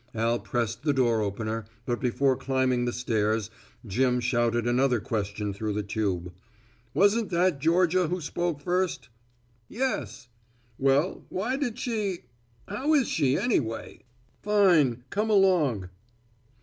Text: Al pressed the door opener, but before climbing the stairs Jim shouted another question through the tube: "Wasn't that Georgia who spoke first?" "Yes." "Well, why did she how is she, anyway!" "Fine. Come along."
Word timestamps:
Al 0.15 0.39
pressed 0.39 0.81
the 0.81 0.93
door 0.93 1.21
opener, 1.21 1.63
but 1.85 1.99
before 1.99 2.35
climbing 2.35 2.85
the 2.85 2.91
stairs 2.91 3.51
Jim 3.85 4.19
shouted 4.19 4.65
another 4.65 4.99
question 4.99 5.53
through 5.53 5.73
the 5.73 5.83
tube: 5.83 6.33
"Wasn't 6.95 7.29
that 7.29 7.59
Georgia 7.59 8.07
who 8.07 8.19
spoke 8.19 8.61
first?" 8.61 9.09
"Yes." 9.69 10.27
"Well, 10.79 11.27
why 11.29 11.55
did 11.55 11.77
she 11.77 12.21
how 12.67 12.95
is 12.95 13.07
she, 13.09 13.37
anyway!" 13.37 13.99
"Fine. 14.41 15.03
Come 15.11 15.29
along." 15.29 15.89